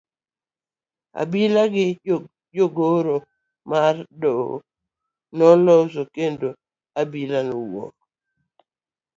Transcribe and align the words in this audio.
Obila 1.21 1.63
gi 1.73 1.85
jagoro 2.55 3.15
mar 3.69 3.95
doho 4.21 4.55
noloso 5.37 6.01
kendo 6.15 6.47
obila 7.01 7.39
nowuok. 7.49 7.95